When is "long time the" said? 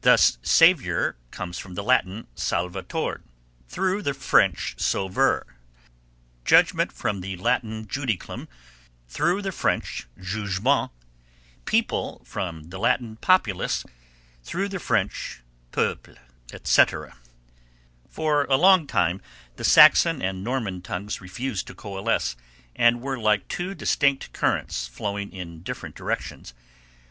18.56-19.64